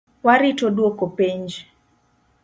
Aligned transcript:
Warito 0.27 0.67
duoko 0.77 1.05
penj 1.17 1.49